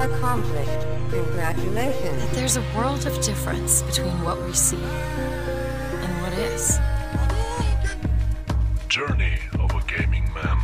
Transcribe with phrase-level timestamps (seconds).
[0.00, 0.86] Accomplished.
[1.10, 2.22] Congratulations.
[2.32, 6.80] There's a world of difference between what we see and what is.
[8.88, 10.56] Journey of a Gaming Man.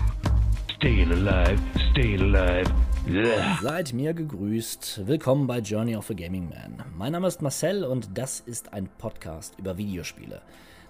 [0.76, 1.60] Staying alive,
[1.92, 2.72] staying alive.
[3.08, 3.58] Ugh.
[3.60, 5.06] Seid mir gegrüßt.
[5.06, 6.82] Willkommen bei Journey of a Gaming Man.
[6.96, 10.40] Mein Name ist Marcel und das ist ein Podcast über Videospiele.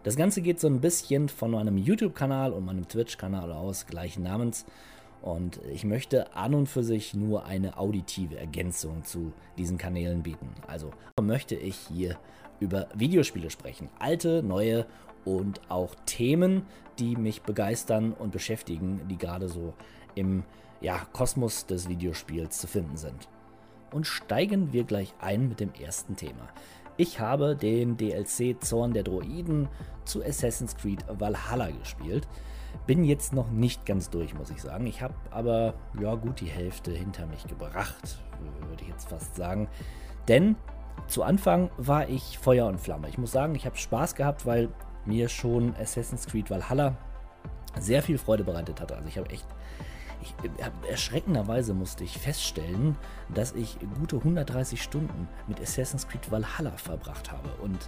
[0.04, 4.64] Das Ganze geht so ein bisschen von meinem YouTube-Kanal und meinem Twitch-Kanal aus, gleichen Namens.
[5.26, 10.54] Und ich möchte an und für sich nur eine auditive Ergänzung zu diesen Kanälen bieten.
[10.68, 12.16] Also möchte ich hier
[12.60, 13.88] über Videospiele sprechen.
[13.98, 14.86] Alte, neue
[15.24, 16.62] und auch Themen,
[17.00, 19.74] die mich begeistern und beschäftigen, die gerade so
[20.14, 20.44] im
[20.80, 23.28] ja, Kosmos des Videospiels zu finden sind.
[23.90, 26.46] Und steigen wir gleich ein mit dem ersten Thema.
[26.96, 29.68] Ich habe den DLC Zorn der Droiden
[30.04, 32.28] zu Assassin's Creed Valhalla gespielt.
[32.86, 34.86] Bin jetzt noch nicht ganz durch, muss ich sagen.
[34.86, 38.18] Ich habe aber ja gut die Hälfte hinter mich gebracht,
[38.68, 39.68] würde ich jetzt fast sagen.
[40.28, 40.56] Denn
[41.08, 43.08] zu Anfang war ich Feuer und Flamme.
[43.08, 44.68] Ich muss sagen, ich habe Spaß gehabt, weil
[45.04, 46.96] mir schon Assassin's Creed Valhalla
[47.78, 48.96] sehr viel Freude bereitet hatte.
[48.96, 49.46] Also ich habe echt
[50.22, 50.34] ich,
[50.88, 52.96] erschreckenderweise musste ich feststellen,
[53.28, 57.50] dass ich gute 130 Stunden mit Assassin's Creed Valhalla verbracht habe.
[57.62, 57.78] Und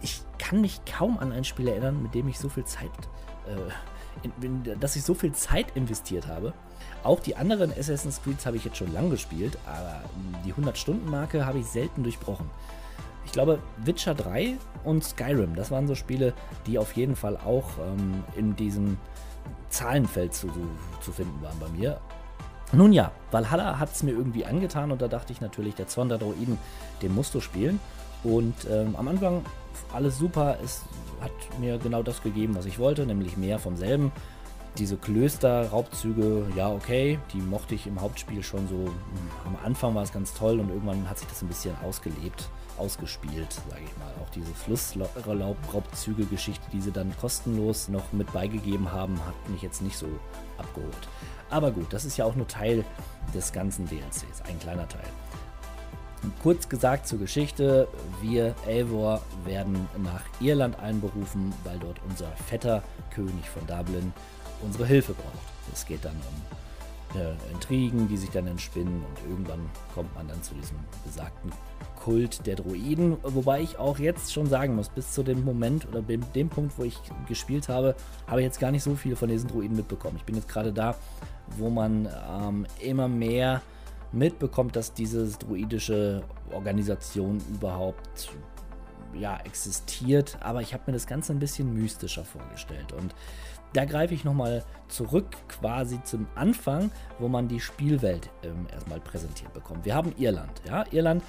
[0.00, 2.90] ich kann mich kaum an ein Spiel erinnern, mit dem ich so viel Zeit,
[3.46, 3.70] äh,
[4.80, 6.52] dass ich so viel Zeit investiert habe.
[7.02, 10.02] Auch die anderen Assassin's Creeds habe ich jetzt schon lang gespielt, aber
[10.44, 12.50] die 100-Stunden-Marke habe ich selten durchbrochen.
[13.24, 16.32] Ich glaube, Witcher 3 und Skyrim, das waren so Spiele,
[16.66, 18.96] die auf jeden Fall auch ähm, in diesem
[19.68, 20.48] Zahlenfeld zu,
[21.00, 22.00] zu finden waren bei mir.
[22.72, 26.08] Nun ja, Valhalla hat es mir irgendwie angetan und da dachte ich natürlich, der Zorn
[26.08, 26.58] der Droiden,
[27.00, 27.80] den musst du spielen.
[28.24, 29.44] Und ähm, am Anfang
[29.92, 30.82] alles super, es
[31.20, 34.12] hat mir genau das gegeben, was ich wollte, nämlich mehr vom selben.
[34.76, 38.76] Diese Klöster-Raubzüge, ja okay, die mochte ich im Hauptspiel schon so.
[38.76, 38.94] Hm,
[39.46, 43.52] am Anfang war es ganz toll und irgendwann hat sich das ein bisschen ausgelebt ausgespielt,
[43.68, 44.10] sage ich mal.
[44.22, 49.98] Auch diese Flussraubzüge-Geschichte, die sie dann kostenlos noch mit beigegeben haben, hat mich jetzt nicht
[49.98, 50.06] so
[50.56, 51.08] abgeholt.
[51.50, 52.84] Aber gut, das ist ja auch nur Teil
[53.34, 55.08] des ganzen DLCs, ein kleiner Teil.
[56.42, 57.88] Kurz gesagt zur Geschichte,
[58.20, 62.82] wir Eivor werden nach Irland einberufen, weil dort unser fetter
[63.14, 64.12] König von Dublin
[64.62, 65.72] unsere Hilfe braucht.
[65.72, 70.42] Es geht dann um äh, Intrigen, die sich dann entspinnen und irgendwann kommt man dann
[70.42, 71.52] zu diesem besagten
[71.96, 76.02] Kult der Droiden, wobei ich auch jetzt schon sagen muss, bis zu dem Moment oder
[76.02, 77.94] dem Punkt, wo ich gespielt habe,
[78.26, 80.16] habe ich jetzt gar nicht so viel von diesen Droiden mitbekommen.
[80.16, 80.94] Ich bin jetzt gerade da,
[81.56, 83.62] wo man ähm, immer mehr
[84.12, 88.30] mitbekommt, dass diese druidische Organisation überhaupt
[89.14, 93.14] ja, existiert, aber ich habe mir das Ganze ein bisschen mystischer vorgestellt und
[93.74, 99.52] da greife ich nochmal zurück quasi zum Anfang, wo man die Spielwelt ähm, erstmal präsentiert
[99.52, 99.84] bekommt.
[99.84, 100.62] Wir haben Irland.
[100.66, 100.84] Ja?
[100.90, 101.22] Irland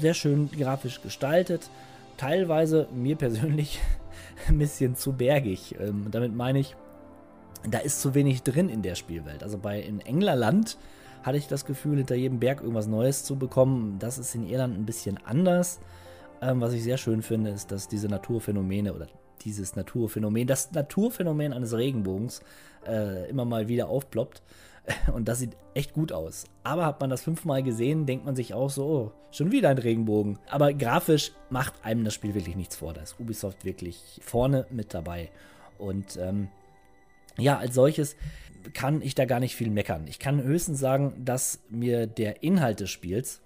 [0.00, 1.70] sehr schön grafisch gestaltet.
[2.16, 3.80] Teilweise mir persönlich
[4.48, 5.76] ein bisschen zu bergig.
[5.80, 6.76] Ähm, damit meine ich,
[7.68, 9.42] da ist zu wenig drin in der Spielwelt.
[9.42, 10.76] Also bei in Englerland
[11.26, 13.98] hatte ich das Gefühl, hinter jedem Berg irgendwas Neues zu bekommen.
[13.98, 15.80] Das ist in Irland ein bisschen anders.
[16.40, 19.08] Ähm, was ich sehr schön finde, ist, dass diese Naturphänomene oder
[19.42, 22.42] dieses Naturphänomen, das Naturphänomen eines Regenbogens
[22.86, 24.40] äh, immer mal wieder aufploppt.
[25.12, 26.44] Und das sieht echt gut aus.
[26.62, 29.78] Aber hat man das fünfmal gesehen, denkt man sich auch so, oh, schon wieder ein
[29.78, 30.38] Regenbogen.
[30.48, 32.94] Aber grafisch macht einem das Spiel wirklich nichts vor.
[32.94, 35.30] Da ist Ubisoft wirklich vorne mit dabei.
[35.78, 36.48] Und ähm,
[37.36, 38.16] ja, als solches
[38.74, 40.06] kann ich da gar nicht viel meckern.
[40.06, 43.40] Ich kann höchstens sagen, dass mir der Inhalt des Spiels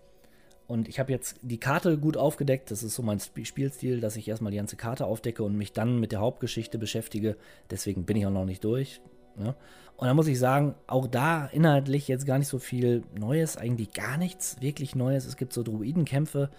[0.71, 2.71] und ich habe jetzt die Karte gut aufgedeckt.
[2.71, 5.99] Das ist so mein Spielstil, dass ich erstmal die ganze Karte aufdecke und mich dann
[5.99, 7.37] mit der Hauptgeschichte beschäftige.
[7.71, 9.01] Deswegen bin ich auch noch nicht durch.
[9.37, 9.57] Ne?
[9.97, 13.93] Und da muss ich sagen, auch da inhaltlich jetzt gar nicht so viel Neues, eigentlich
[13.93, 15.27] gar nichts wirklich Neues.
[15.27, 16.51] Es gibt so Druidenkämpfe,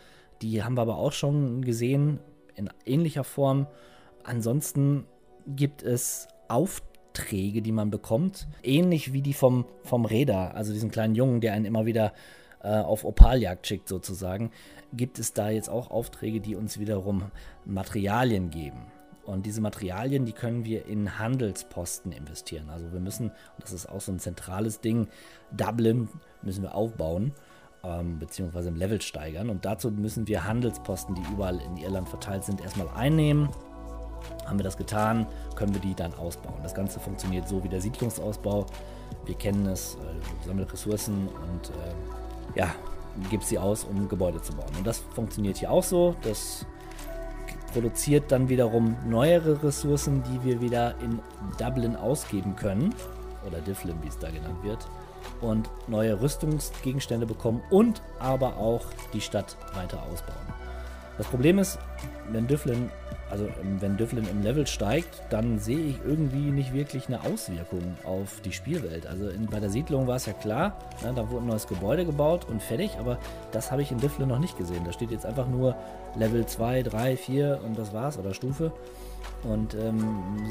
[0.41, 2.19] die haben wir aber auch schon gesehen
[2.55, 3.67] in ähnlicher Form.
[4.25, 5.05] Ansonsten
[5.47, 6.27] gibt es
[7.11, 11.53] Aufträge, die man bekommt, ähnlich wie die vom, vom Räder, also diesen kleinen Jungen, der
[11.53, 12.13] einen immer wieder
[12.63, 14.51] äh, auf Opaljagd schickt sozusagen,
[14.93, 17.23] gibt es da jetzt auch Aufträge, die uns wiederum
[17.65, 18.85] Materialien geben.
[19.25, 22.69] Und diese Materialien, die können wir in Handelsposten investieren.
[22.69, 25.07] Also wir müssen, das ist auch so ein zentrales Ding,
[25.51, 26.07] Dublin
[26.41, 27.33] müssen wir aufbauen,
[27.83, 29.49] ähm, beziehungsweise im Level steigern.
[29.49, 33.49] Und dazu müssen wir Handelsposten, die überall in Irland verteilt sind, erstmal einnehmen.
[34.45, 36.59] Haben wir das getan, können wir die dann ausbauen.
[36.63, 38.65] Das Ganze funktioniert so wie der Siedlungsausbau.
[39.25, 42.73] Wir kennen es, äh, sammelt Ressourcen und äh, ja,
[43.29, 44.71] gibt sie aus, um Gebäude zu bauen.
[44.77, 46.15] Und das funktioniert hier auch so.
[46.23, 46.65] Das
[47.73, 51.19] produziert dann wiederum neuere Ressourcen, die wir wieder in
[51.57, 52.93] Dublin ausgeben können.
[53.47, 54.87] Oder Difflin, wie es da genannt wird.
[55.41, 60.37] und neue Rüstungsgegenstände bekommen und aber auch die Stadt weiter ausbauen.
[61.17, 61.77] Das Problem ist,
[62.31, 62.89] wenn Düflin,
[63.31, 63.47] also
[63.79, 68.51] wenn Düflin im Level steigt, dann sehe ich irgendwie nicht wirklich eine Auswirkung auf die
[68.51, 69.07] Spielwelt.
[69.07, 72.05] Also in, bei der Siedlung war es ja klar, ne, da wurde ein neues Gebäude
[72.05, 73.17] gebaut und fertig, aber
[73.51, 74.83] das habe ich in Düflin noch nicht gesehen.
[74.85, 75.75] Da steht jetzt einfach nur
[76.15, 78.73] Level 2, 3, 4 und das war's oder Stufe.
[79.43, 79.99] Und ähm,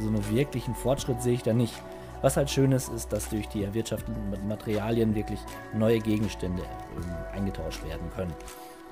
[0.03, 1.75] so einen wirklichen Fortschritt sehe ich da nicht.
[2.23, 5.41] Was halt schön ist, ist, dass durch die erwirtschafteten Materialien wirklich
[5.75, 8.32] neue Gegenstände ähm, eingetauscht werden können.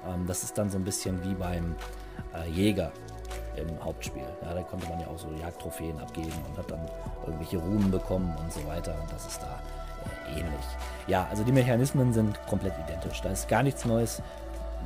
[0.06, 1.75] Ähm, das ist dann so ein bisschen wie beim
[2.35, 2.93] äh, Jäger
[3.62, 4.25] im Hauptspiel.
[4.43, 6.81] Ja, da konnte man ja auch so Jagdtrophäen abgeben und hat dann
[7.26, 8.94] irgendwelche Runen bekommen und so weiter.
[9.00, 9.60] Und das ist da
[10.26, 10.66] äh, ähnlich.
[11.06, 13.20] Ja, also die Mechanismen sind komplett identisch.
[13.20, 14.22] Da ist gar nichts Neues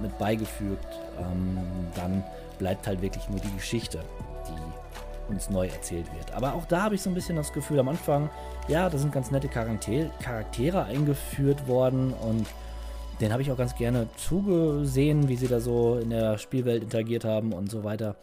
[0.00, 0.86] mit beigefügt.
[1.18, 1.58] Ähm,
[1.94, 2.24] dann
[2.58, 4.00] bleibt halt wirklich nur die Geschichte,
[4.48, 6.32] die uns neu erzählt wird.
[6.32, 8.30] Aber auch da habe ich so ein bisschen das Gefühl am Anfang,
[8.68, 12.46] ja, da sind ganz nette Charaktere eingeführt worden und
[13.20, 17.24] den habe ich auch ganz gerne zugesehen, wie sie da so in der Spielwelt interagiert
[17.24, 18.16] haben und so weiter.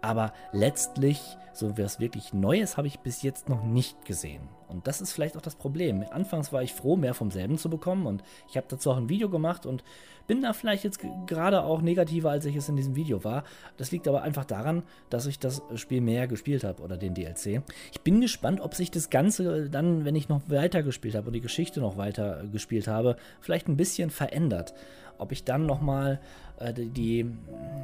[0.00, 4.48] Aber letztlich, so was wirklich Neues habe ich bis jetzt noch nicht gesehen.
[4.68, 6.04] Und das ist vielleicht auch das Problem.
[6.10, 9.08] Anfangs war ich froh, mehr vom selben zu bekommen und ich habe dazu auch ein
[9.08, 9.82] Video gemacht und
[10.26, 13.44] bin da vielleicht jetzt gerade auch negativer, als ich es in diesem Video war.
[13.78, 17.62] Das liegt aber einfach daran, dass ich das Spiel mehr gespielt habe oder den DLC.
[17.92, 21.32] Ich bin gespannt, ob sich das Ganze dann, wenn ich noch weiter gespielt habe und
[21.32, 24.74] die Geschichte noch weiter gespielt habe, vielleicht ein bisschen verändert.
[25.16, 26.20] Ob ich dann nochmal
[26.58, 27.26] äh, die,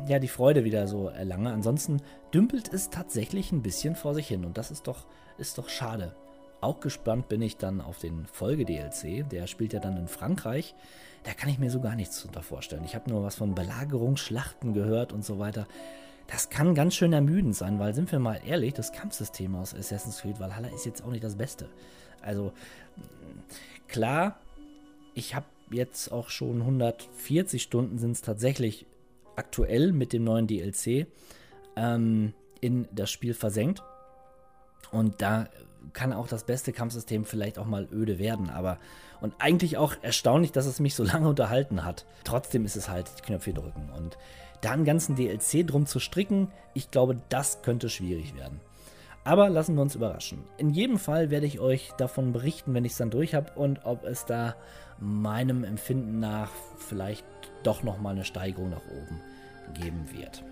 [0.06, 1.50] ja, die Freude wieder so erlange.
[1.52, 2.02] Ansonsten
[2.32, 5.06] dümpelt es tatsächlich ein bisschen vor sich hin und das ist doch,
[5.38, 6.14] ist doch schade.
[6.64, 9.28] Auch gespannt bin ich dann auf den Folge-DLC.
[9.28, 10.74] Der spielt ja dann in Frankreich.
[11.22, 12.84] Da kann ich mir so gar nichts darunter vorstellen.
[12.86, 15.66] Ich habe nur was von Belagerungsschlachten gehört und so weiter.
[16.26, 20.22] Das kann ganz schön ermüdend sein, weil sind wir mal ehrlich, das Kampfsystem aus Assassin's
[20.22, 21.68] Creed Valhalla ist jetzt auch nicht das Beste.
[22.22, 22.54] Also
[23.86, 24.38] klar,
[25.12, 28.86] ich habe jetzt auch schon 140 Stunden sind es tatsächlich
[29.36, 31.08] aktuell mit dem neuen DLC
[31.76, 32.32] ähm,
[32.62, 33.82] in das Spiel versenkt.
[34.92, 35.48] Und da
[35.94, 38.78] kann auch das beste Kampfsystem vielleicht auch mal öde werden, aber
[39.20, 42.04] und eigentlich auch erstaunlich, dass es mich so lange unterhalten hat.
[42.24, 44.18] Trotzdem ist es halt Knöpfe drücken und
[44.60, 48.60] da einen ganzen DLC drum zu stricken, ich glaube, das könnte schwierig werden.
[49.24, 50.44] Aber lassen wir uns überraschen.
[50.58, 53.84] In jedem Fall werde ich euch davon berichten, wenn ich es dann durch habe und
[53.84, 54.54] ob es da
[54.98, 57.24] meinem Empfinden nach vielleicht
[57.62, 59.20] doch nochmal eine Steigerung nach oben
[59.74, 60.44] geben wird.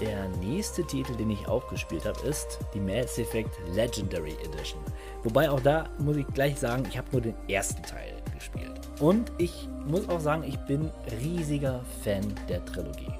[0.00, 4.80] Der nächste Titel, den ich auch gespielt habe, ist die Mass Effect Legendary Edition.
[5.24, 8.80] Wobei auch da muss ich gleich sagen, ich habe nur den ersten Teil gespielt.
[9.00, 10.90] Und ich muss auch sagen, ich bin
[11.20, 13.12] riesiger Fan der Trilogie.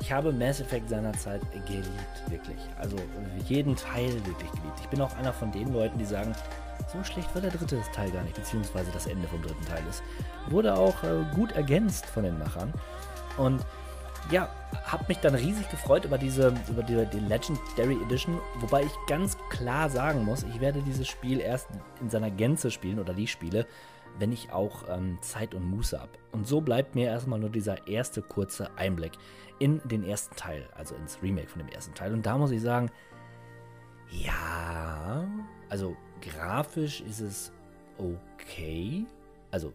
[0.00, 2.58] Ich habe Mass Effect seinerzeit geliebt, wirklich.
[2.78, 2.96] Also
[3.48, 4.78] jeden Teil wirklich geliebt.
[4.80, 6.32] Ich bin auch einer von den Leuten, die sagen,
[6.92, 10.04] so schlecht war der dritte Teil gar nicht, beziehungsweise das Ende vom dritten Teil ist.
[10.50, 12.72] Wurde auch äh, gut ergänzt von den Machern.
[13.38, 13.64] Und
[14.30, 14.48] ja,
[14.84, 19.36] habe mich dann riesig gefreut über diese, über die, die, Legendary Edition, wobei ich ganz
[19.50, 21.68] klar sagen muss, ich werde dieses Spiel erst
[22.00, 23.66] in seiner Gänze spielen oder die Spiele,
[24.18, 26.10] wenn ich auch ähm, Zeit und Muße habe.
[26.32, 29.12] Und so bleibt mir erstmal nur dieser erste kurze Einblick
[29.58, 32.12] in den ersten Teil, also ins Remake von dem ersten Teil.
[32.12, 32.90] Und da muss ich sagen,
[34.10, 35.24] ja,
[35.68, 37.52] also grafisch ist es
[37.98, 39.06] okay.
[39.50, 39.72] Also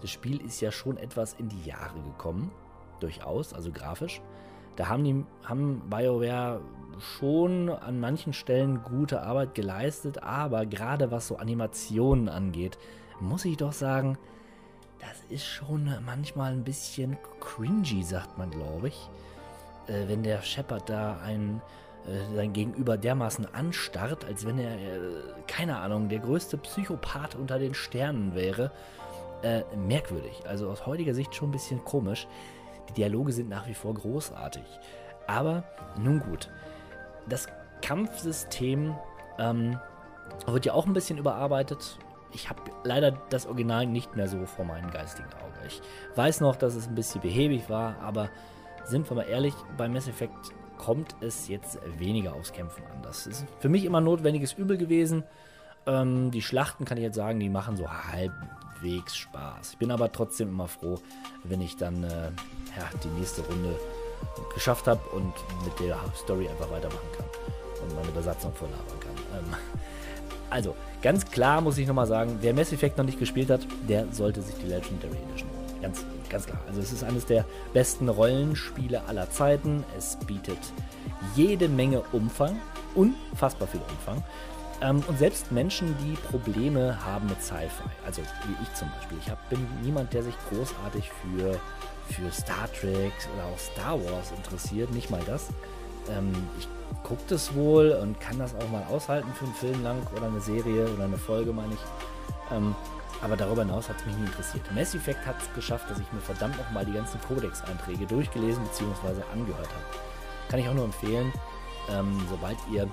[0.00, 2.50] das Spiel ist ja schon etwas in die Jahre gekommen
[3.02, 4.20] durchaus, also grafisch.
[4.76, 6.60] Da haben, die, haben BioWare
[6.98, 12.78] schon an manchen Stellen gute Arbeit geleistet, aber gerade was so Animationen angeht,
[13.20, 14.18] muss ich doch sagen,
[14.98, 19.10] das ist schon manchmal ein bisschen cringy, sagt man, glaube ich.
[19.86, 21.62] Äh, wenn der Shepard da ein
[22.06, 25.00] äh, sein Gegenüber dermaßen anstarrt, als wenn er, äh,
[25.46, 28.70] keine Ahnung, der größte Psychopath unter den Sternen wäre.
[29.42, 30.42] Äh, merkwürdig.
[30.46, 32.26] Also aus heutiger Sicht schon ein bisschen komisch.
[32.90, 34.64] Die Dialoge sind nach wie vor großartig.
[35.26, 35.64] Aber
[35.96, 36.50] nun gut,
[37.28, 37.46] das
[37.82, 38.94] Kampfsystem
[39.38, 39.78] ähm,
[40.46, 41.98] wird ja auch ein bisschen überarbeitet.
[42.32, 45.66] Ich habe leider das Original nicht mehr so vor meinem geistigen Auge.
[45.66, 45.80] Ich
[46.16, 48.28] weiß noch, dass es ein bisschen behäbig war, aber
[48.84, 53.02] sind wir mal ehrlich, bei Mass Effect kommt es jetzt weniger aufs Kämpfen an.
[53.02, 55.24] Das ist für mich immer notwendiges Übel gewesen.
[55.86, 57.88] Ähm, die Schlachten kann ich jetzt sagen, die machen so
[58.80, 59.72] halbwegs Spaß.
[59.72, 60.98] Ich bin aber trotzdem immer froh,
[61.44, 62.08] wenn ich dann äh,
[62.76, 63.78] ja, die nächste Runde
[64.54, 65.32] geschafft habe und
[65.64, 67.26] mit der Story einfach weitermachen kann
[67.82, 69.38] und meine Besatzung vorlabern kann.
[69.38, 69.54] Ähm,
[70.50, 74.06] also, ganz klar muss ich nochmal sagen, wer Mass Effect noch nicht gespielt hat, der
[74.12, 75.82] sollte sich die Legendary Edition holen.
[75.82, 76.60] Ganz, ganz klar.
[76.66, 79.84] Also es ist eines der besten Rollenspiele aller Zeiten.
[79.96, 80.58] Es bietet
[81.36, 82.56] jede Menge Umfang,
[82.94, 84.22] unfassbar viel Umfang.
[84.82, 89.18] Ähm, und selbst Menschen, die Probleme haben mit Sci-Fi, also wie ich zum Beispiel.
[89.18, 91.60] Ich hab, bin niemand, der sich großartig für,
[92.12, 95.48] für Star Trek oder auch Star Wars interessiert, nicht mal das.
[96.08, 96.68] Ähm, ich
[97.02, 100.40] gucke das wohl und kann das auch mal aushalten für einen Film lang oder eine
[100.40, 101.80] Serie oder eine Folge, meine ich.
[102.50, 102.74] Ähm,
[103.22, 104.64] aber darüber hinaus hat es mich nie interessiert.
[104.74, 109.22] Mass Effect hat es geschafft, dass ich mir verdammt nochmal die ganzen Codex-Einträge durchgelesen bzw.
[109.32, 109.84] angehört habe.
[110.48, 111.32] Kann ich auch nur empfehlen,
[111.90, 112.88] ähm, sobald ihr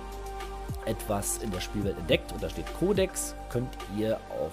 [0.84, 4.52] etwas in der Spielwelt entdeckt und da steht Codex, könnt ihr auf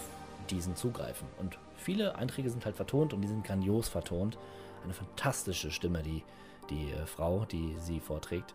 [0.50, 1.28] diesen zugreifen.
[1.40, 4.38] Und viele Einträge sind halt vertont und die sind grandios vertont.
[4.84, 6.24] Eine fantastische Stimme, die,
[6.70, 8.54] die äh, Frau, die sie vorträgt.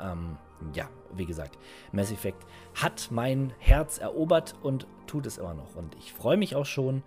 [0.00, 0.36] Ähm,
[0.74, 1.58] ja, wie gesagt,
[1.92, 5.76] Mass Effect hat mein Herz erobert und tut es immer noch.
[5.76, 7.02] Und ich freue mich auch schon,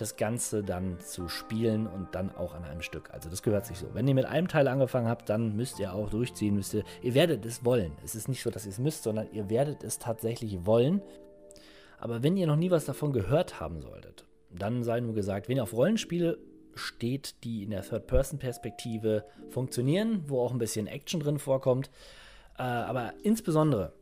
[0.00, 3.10] das Ganze dann zu spielen und dann auch an einem Stück.
[3.12, 3.86] Also das gehört sich so.
[3.92, 7.14] Wenn ihr mit einem Teil angefangen habt, dann müsst ihr auch durchziehen, müsst ihr, ihr
[7.14, 7.92] werdet es wollen.
[8.04, 11.02] Es ist nicht so, dass ihr es müsst, sondern ihr werdet es tatsächlich wollen.
[11.98, 15.58] Aber wenn ihr noch nie was davon gehört haben solltet, dann sei nur gesagt, wenn
[15.58, 16.38] ihr auf Rollenspiele
[16.74, 21.90] steht, die in der Third-Person-Perspektive funktionieren, wo auch ein bisschen Action drin vorkommt,
[22.58, 23.92] äh, aber insbesondere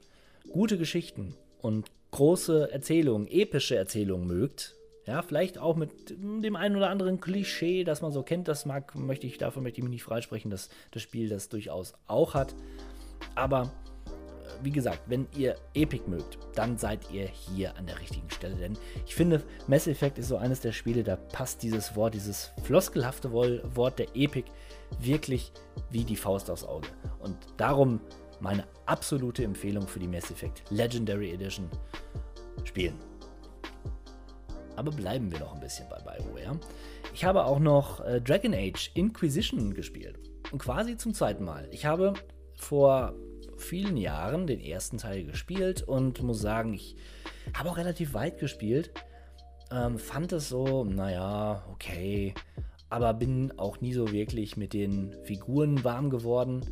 [0.50, 4.77] gute Geschichten und große Erzählungen, epische Erzählungen mögt,
[5.08, 8.94] ja, vielleicht auch mit dem einen oder anderen Klischee, das man so kennt, das mag,
[8.94, 12.54] möchte ich, davon möchte ich mich nicht freisprechen, dass das Spiel das durchaus auch hat.
[13.34, 18.28] Aber äh, wie gesagt, wenn ihr Epic mögt, dann seid ihr hier an der richtigen
[18.28, 18.56] Stelle.
[18.56, 22.52] Denn ich finde, Mass Effect ist so eines der Spiele, da passt dieses Wort, dieses
[22.64, 24.50] floskelhafte Wort der Epic
[25.00, 25.52] wirklich
[25.90, 26.88] wie die Faust aufs Auge.
[27.20, 27.98] Und darum
[28.40, 31.70] meine absolute Empfehlung für die Mass Effect Legendary Edition
[32.64, 33.07] spielen.
[34.78, 36.60] Aber bleiben wir noch ein bisschen bei BioWare.
[37.12, 40.20] Ich habe auch noch äh, Dragon Age Inquisition gespielt.
[40.52, 41.68] Und quasi zum zweiten Mal.
[41.72, 42.14] Ich habe
[42.54, 43.12] vor
[43.56, 46.94] vielen Jahren den ersten Teil gespielt und muss sagen, ich
[47.54, 48.92] habe auch relativ weit gespielt.
[49.72, 52.34] Ähm, fand es so, naja, okay.
[52.88, 56.64] Aber bin auch nie so wirklich mit den Figuren warm geworden.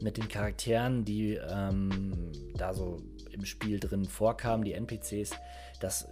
[0.00, 2.96] Mit den Charakteren, die ähm, da so
[3.30, 5.32] im Spiel drin vorkamen, die NPCs.
[5.80, 6.08] Das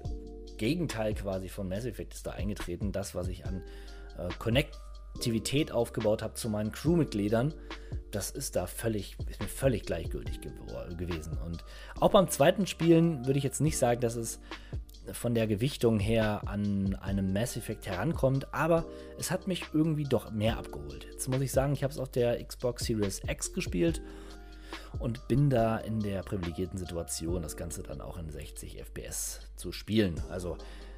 [0.61, 2.93] Gegenteil quasi von Mass Effect ist da eingetreten.
[2.93, 3.63] Das, was ich an
[4.19, 7.55] äh, Konnektivität aufgebaut habe zu meinen Crewmitgliedern,
[8.11, 10.53] das ist da völlig, ist mir völlig gleichgültig ge
[10.99, 11.39] gewesen.
[11.39, 11.65] Und
[11.99, 14.39] auch beim zweiten Spielen würde ich jetzt nicht sagen, dass es
[15.13, 18.85] von der Gewichtung her an einem Mass Effect herankommt, aber
[19.19, 21.07] es hat mich irgendwie doch mehr abgeholt.
[21.11, 24.03] Jetzt muss ich sagen, ich habe es auf der Xbox Series X gespielt
[24.99, 29.73] und bin da in der privilegierten Situation, das Ganze dann auch in 60 FPS zu
[29.73, 30.15] spielen.
[30.31, 30.57] Also,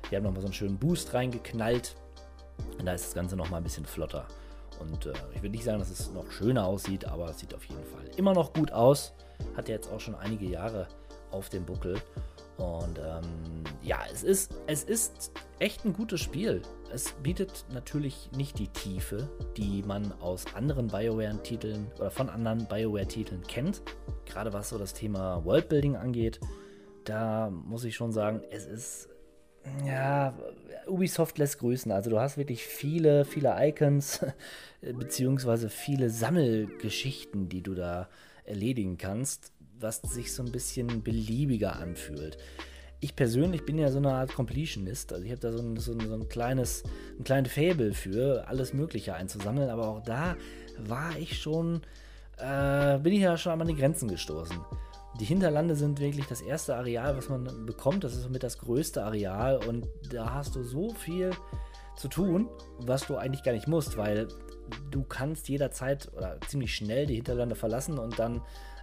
[0.08, 1.96] wir haben nochmal so einen schönen Boost reingeknallt
[2.78, 4.26] und da ist das Ganze nochmal ein bisschen flotter.
[4.80, 7.64] Und äh, ich würde nicht sagen, dass es noch schöner aussieht, aber es sieht auf
[7.64, 9.12] jeden Fall immer noch gut aus.
[9.56, 10.88] Hat ja jetzt auch schon einige Jahre
[11.30, 12.00] auf dem Buckel.
[12.56, 16.62] Und ähm, ja, es ist, es ist echt ein gutes Spiel.
[16.92, 23.42] Es bietet natürlich nicht die Tiefe, die man aus anderen BioWare-Titeln oder von anderen BioWare-Titeln
[23.46, 23.82] kennt.
[24.26, 26.40] Gerade was so das Thema Worldbuilding angeht,
[27.04, 29.08] da muss ich schon sagen, es ist
[29.86, 30.34] ja,
[30.86, 31.92] Ubisoft lässt grüßen.
[31.92, 34.24] Also du hast wirklich viele, viele Icons,
[34.80, 38.08] beziehungsweise viele Sammelgeschichten, die du da
[38.44, 39.52] erledigen kannst
[39.82, 42.38] was sich so ein bisschen beliebiger anfühlt.
[43.00, 45.92] Ich persönlich bin ja so eine Art Completionist, also ich habe da so ein, so,
[45.92, 46.84] ein, so ein kleines,
[47.18, 50.36] ein kleines Faible für, alles Mögliche einzusammeln, aber auch da
[50.78, 51.82] war ich schon,
[52.38, 54.56] äh, bin ich ja schon an meine Grenzen gestoßen.
[55.20, 58.02] Die Hinterlande sind wirklich das erste Areal, was man bekommt.
[58.02, 61.32] Das ist somit das größte Areal und da hast du so viel
[61.96, 62.48] zu tun,
[62.78, 64.28] was du eigentlich gar nicht musst, weil
[64.90, 68.40] du kannst jederzeit oder ziemlich schnell die Hinterlande verlassen und dann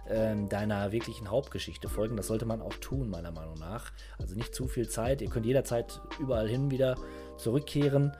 [0.08, 2.16] ähm, deiner wirklichen Hauptgeschichte folgen.
[2.16, 3.92] Das sollte man auch tun, meiner Meinung nach.
[4.18, 5.22] Also nicht zu viel Zeit.
[5.22, 6.96] Ihr könnt jederzeit überall hin wieder
[7.36, 8.12] zurückkehren.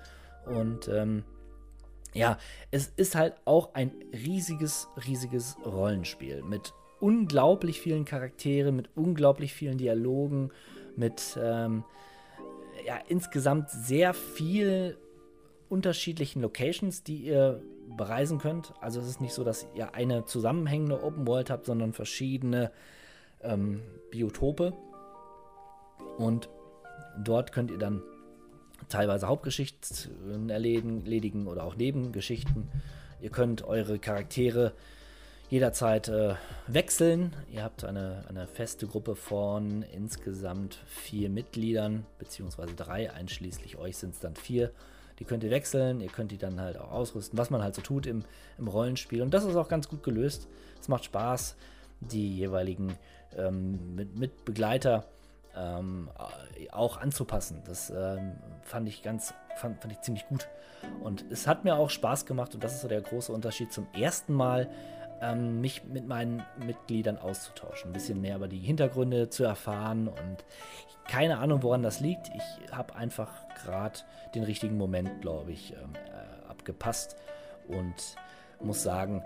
[0.46, 1.24] Und ähm,
[2.14, 2.38] ja,
[2.70, 9.78] es ist halt auch ein riesiges, riesiges Rollenspiel mit unglaublich vielen Charakteren, mit unglaublich vielen
[9.78, 10.50] Dialogen,
[10.96, 11.84] mit ähm,
[12.86, 14.98] ja, insgesamt sehr viel
[15.68, 17.62] unterschiedlichen Locations, die ihr
[17.96, 18.72] bereisen könnt.
[18.80, 22.70] Also es ist nicht so, dass ihr eine zusammenhängende Open World habt, sondern verschiedene
[23.42, 24.72] ähm, Biotope.
[26.18, 26.48] Und
[27.22, 28.02] dort könnt ihr dann
[28.88, 32.68] teilweise Hauptgeschichten erledigen oder auch Nebengeschichten.
[33.20, 34.72] Ihr könnt eure Charaktere
[35.50, 36.34] jederzeit äh,
[36.68, 37.34] wechseln.
[37.52, 44.14] Ihr habt eine, eine feste Gruppe von insgesamt vier Mitgliedern, beziehungsweise drei, einschließlich euch sind
[44.14, 44.70] es dann vier.
[45.20, 47.82] Die könnt ihr wechseln, ihr könnt die dann halt auch ausrüsten, was man halt so
[47.82, 48.24] tut im,
[48.58, 49.22] im Rollenspiel.
[49.22, 50.48] Und das ist auch ganz gut gelöst.
[50.80, 51.54] Es macht Spaß.
[52.00, 52.96] die jeweiligen
[53.36, 55.04] ähm, mit, mit Begleiter
[55.54, 56.08] ähm,
[56.72, 57.62] auch anzupassen.
[57.66, 60.48] Das ähm, fand ich ganz, fand, fand ich ziemlich gut.
[61.02, 63.86] Und es hat mir auch Spaß gemacht und das ist so der große Unterschied zum
[63.92, 64.70] ersten Mal,
[65.20, 70.44] ähm, mich mit meinen Mitgliedern auszutauschen, ein bisschen mehr über die Hintergründe zu erfahren und
[71.08, 72.30] keine Ahnung, woran das liegt.
[72.34, 73.32] Ich habe einfach
[73.64, 73.98] gerade
[74.34, 77.16] den richtigen Moment, glaube ich, ähm, äh, abgepasst
[77.68, 78.16] und
[78.60, 79.22] muss sagen,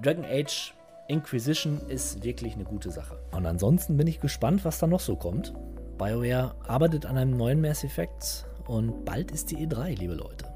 [0.00, 0.74] Dragon Age
[1.08, 3.18] Inquisition ist wirklich eine gute Sache.
[3.32, 5.52] Und ansonsten bin ich gespannt, was da noch so kommt.
[5.98, 10.46] BioWare arbeitet an einem neuen Mass Effect und bald ist die E3, liebe Leute.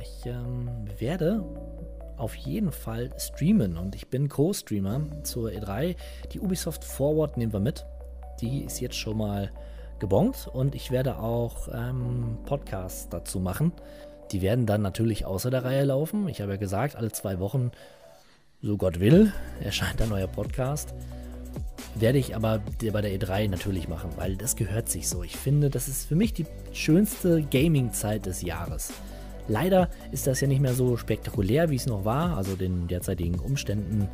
[0.00, 1.44] Ich ähm, werde
[2.22, 5.96] auf jeden Fall streamen und ich bin Co-Streamer zur E3.
[6.32, 7.84] Die Ubisoft Forward nehmen wir mit.
[8.40, 9.50] Die ist jetzt schon mal
[9.98, 13.72] gebongt und ich werde auch ähm, Podcasts dazu machen.
[14.30, 16.28] Die werden dann natürlich außer der Reihe laufen.
[16.28, 17.72] Ich habe ja gesagt, alle zwei Wochen,
[18.62, 20.94] so Gott will, erscheint ein neuer Podcast.
[21.96, 22.62] Werde ich aber
[22.92, 25.24] bei der E3 natürlich machen, weil das gehört sich so.
[25.24, 28.92] Ich finde, das ist für mich die schönste Gaming-Zeit des Jahres.
[29.48, 33.38] Leider ist das ja nicht mehr so spektakulär, wie es noch war, also den derzeitigen
[33.38, 34.08] Umständen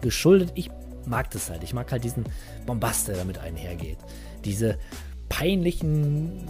[0.00, 0.52] geschuldet.
[0.54, 0.70] Ich
[1.06, 1.62] mag das halt.
[1.62, 2.24] Ich mag halt diesen
[2.66, 3.98] Bombast, der damit einhergeht.
[4.44, 4.78] Diese
[5.28, 6.48] peinlichen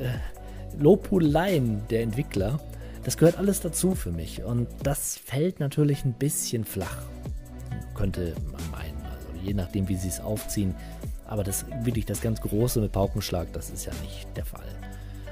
[0.00, 2.60] äh, Lobhudeleien der Entwickler.
[3.04, 4.42] Das gehört alles dazu für mich.
[4.42, 7.02] Und das fällt natürlich ein bisschen flach.
[7.94, 9.02] Könnte man meinen.
[9.04, 10.74] Also je nachdem, wie sie es aufziehen.
[11.26, 14.66] Aber das wirklich das ganz Große mit Paukenschlag, das ist ja nicht der Fall.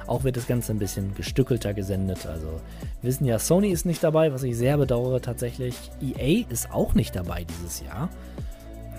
[0.07, 2.27] Auch wird das Ganze ein bisschen gestückelter gesendet.
[2.27, 2.47] Also
[3.01, 5.75] wir wissen ja, Sony ist nicht dabei, was ich sehr bedauere tatsächlich.
[6.01, 8.09] EA ist auch nicht dabei dieses Jahr.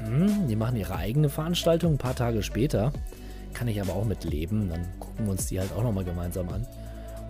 [0.05, 2.91] Hm, die machen ihre eigene Veranstaltung ein paar Tage später.
[3.53, 4.69] Kann ich aber auch mit leben.
[4.69, 6.67] Dann gucken wir uns die halt auch nochmal gemeinsam an.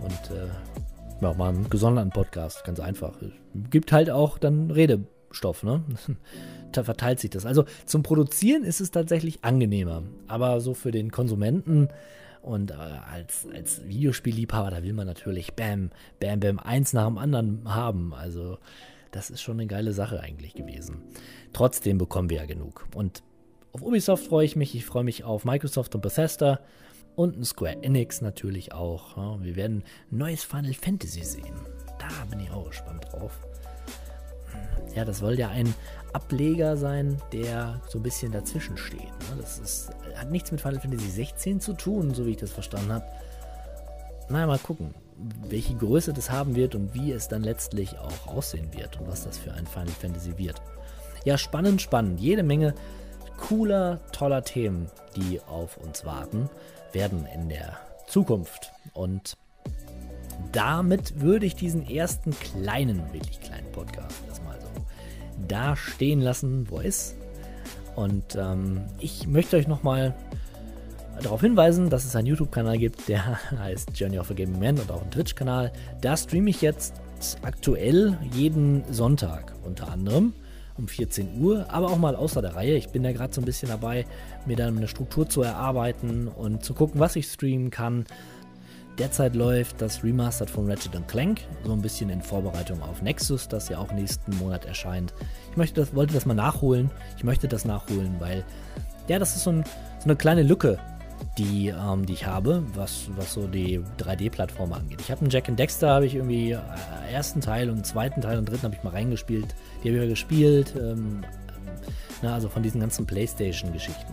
[0.02, 0.48] Und äh,
[1.20, 3.14] ja, mal einen gesonderten Podcast, ganz einfach.
[3.70, 5.82] Gibt halt auch dann Redestoff, ne?
[6.72, 7.46] da verteilt sich das.
[7.46, 10.02] Also zum Produzieren ist es tatsächlich angenehmer.
[10.26, 11.88] Aber so für den Konsumenten
[12.42, 15.90] und äh, als, als Videospielliebhaber, da will man natürlich Bam,
[16.20, 18.14] Bam, Bam, eins nach dem anderen haben.
[18.14, 18.58] Also
[19.10, 21.02] das ist schon eine geile Sache eigentlich gewesen.
[21.52, 22.86] Trotzdem bekommen wir ja genug.
[22.94, 23.22] Und
[23.72, 24.74] auf Ubisoft freue ich mich.
[24.74, 26.60] Ich freue mich auf Microsoft und Bethesda.
[27.16, 29.16] Und ein Square Enix natürlich auch.
[29.42, 31.54] Wir werden ein neues Final Fantasy sehen.
[31.98, 33.40] Da bin ich auch gespannt drauf.
[34.94, 35.74] Ja, das soll ja ein
[36.12, 39.00] Ableger sein, der so ein bisschen dazwischen steht.
[39.00, 39.36] Ne?
[39.40, 42.92] Das ist, hat nichts mit Final Fantasy 16 zu tun, so wie ich das verstanden
[42.92, 43.04] habe.
[44.28, 44.94] Naja, mal gucken,
[45.48, 49.24] welche Größe das haben wird und wie es dann letztlich auch aussehen wird und was
[49.24, 50.60] das für ein Final Fantasy wird.
[51.24, 52.20] Ja, spannend, spannend.
[52.20, 52.74] Jede Menge
[53.36, 56.48] cooler, toller Themen, die auf uns warten,
[56.92, 58.72] werden in der Zukunft.
[58.92, 59.36] Und
[60.52, 64.47] damit würde ich diesen ersten kleinen, wirklich kleinen Podcast erstmal
[65.46, 67.16] da stehen lassen, wo er ist.
[67.96, 70.14] Und ähm, ich möchte euch nochmal
[71.22, 74.90] darauf hinweisen, dass es einen YouTube-Kanal gibt, der heißt Journey of a Gaming Man und
[74.90, 75.72] auch einen Twitch-Kanal.
[76.00, 76.94] Da streame ich jetzt
[77.42, 80.32] aktuell jeden Sonntag unter anderem
[80.78, 82.76] um 14 Uhr, aber auch mal außer der Reihe.
[82.76, 84.06] Ich bin da gerade so ein bisschen dabei,
[84.46, 88.06] mir dann eine Struktur zu erarbeiten und zu gucken, was ich streamen kann.
[88.98, 93.68] Derzeit läuft das Remastered von Ratchet Clank, so ein bisschen in Vorbereitung auf Nexus, das
[93.68, 95.14] ja auch nächsten Monat erscheint.
[95.52, 96.90] Ich möchte das, wollte das mal nachholen.
[97.16, 98.44] Ich möchte das nachholen, weil
[99.06, 99.64] ja, das ist so, ein,
[100.00, 100.80] so eine kleine Lücke,
[101.38, 105.00] die, ähm, die ich habe, was, was so die 3D-Plattform angeht.
[105.00, 106.58] Ich habe einen Jack and Dexter, habe ich irgendwie äh,
[107.12, 109.54] ersten Teil und zweiten Teil und dritten habe ich mal reingespielt.
[109.82, 110.74] Die habe ich ja gespielt.
[110.76, 111.24] Ähm,
[112.20, 114.12] na, also von diesen ganzen Playstation-Geschichten.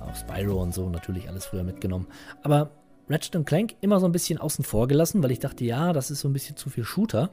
[0.00, 2.06] Auch Spyro und so natürlich alles früher mitgenommen.
[2.44, 2.70] Aber
[3.08, 6.20] Ratchet Clank immer so ein bisschen außen vor gelassen, weil ich dachte, ja, das ist
[6.20, 7.30] so ein bisschen zu viel Shooter.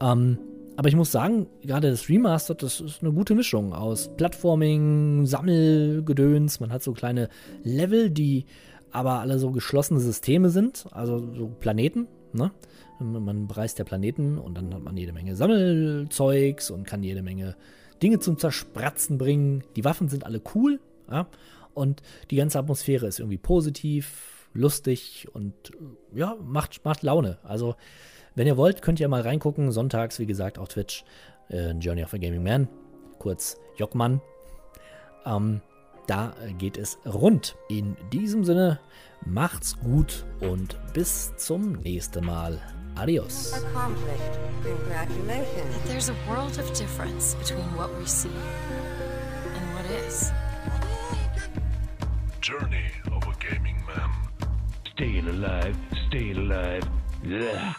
[0.00, 0.38] Ähm,
[0.76, 6.60] aber ich muss sagen, gerade das Remastered, das ist eine gute Mischung aus Plattforming, Sammelgedöns.
[6.60, 7.30] Man hat so kleine
[7.62, 8.44] Level, die
[8.90, 12.08] aber alle so geschlossene Systeme sind, also so Planeten.
[12.32, 12.50] Ne?
[12.98, 17.56] Man bereist der Planeten und dann hat man jede Menge Sammelzeugs und kann jede Menge
[18.02, 19.64] Dinge zum Zerspratzen bringen.
[19.76, 21.26] Die Waffen sind alle cool ja?
[21.72, 27.38] und die ganze Atmosphäre ist irgendwie positiv lustig und äh, ja, macht, macht Laune.
[27.42, 27.76] Also,
[28.34, 29.70] wenn ihr wollt, könnt ihr mal reingucken.
[29.72, 31.04] Sonntags, wie gesagt, auf Twitch.
[31.48, 32.68] Äh, Journey of a Gaming Man.
[33.18, 34.20] Kurz Jockmann.
[35.24, 35.60] Ähm,
[36.06, 37.56] da geht es rund.
[37.68, 38.78] In diesem Sinne,
[39.24, 42.60] macht's gut und bis zum nächsten Mal.
[42.96, 43.52] Adios.
[43.52, 44.38] Accomplished.
[44.62, 45.74] Congratulations.
[45.74, 50.32] But there's a world of difference between what we see and what is.
[52.40, 52.95] Journey
[54.96, 55.76] Staying alive,
[56.08, 56.82] staying alive.
[57.26, 57.75] Ugh.